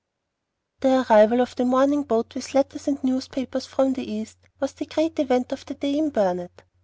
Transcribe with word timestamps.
The 0.79 1.03
arrival 1.07 1.41
of 1.41 1.55
the 1.55 1.63
morning 1.63 2.01
boat 2.01 2.33
with 2.33 2.55
letters 2.55 2.87
and 2.87 3.03
newspapers 3.03 3.67
from 3.67 3.93
the 3.93 4.11
East 4.11 4.39
was 4.59 4.73
the 4.73 4.87
great 4.87 5.19
event 5.19 5.51
of 5.51 5.63
the 5.67 5.75
day 5.75 5.95
in 5.95 6.09
Burnet. 6.09 6.63